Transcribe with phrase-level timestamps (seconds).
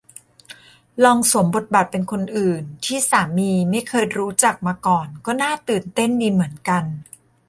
[1.03, 6.83] ลองสวมบทบาทเป็นคนอื่นที่สามีไม่เคยรู้จักมาก่อนก็น่าตื่นเต้นดีเหมือนกัน